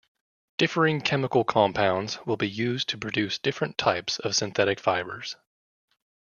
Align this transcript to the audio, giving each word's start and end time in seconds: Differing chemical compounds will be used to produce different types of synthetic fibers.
Differing 0.57 1.01
chemical 1.01 1.43
compounds 1.43 2.17
will 2.25 2.35
be 2.35 2.49
used 2.49 2.89
to 2.89 2.97
produce 2.97 3.37
different 3.37 3.77
types 3.77 4.17
of 4.17 4.35
synthetic 4.35 4.79
fibers. 4.79 5.35